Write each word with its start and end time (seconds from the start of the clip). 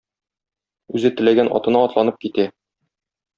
Үзе 0.99 1.11
теләгән 1.19 1.51
атына 1.59 1.83
атланып 1.89 2.19
китә. 2.25 2.47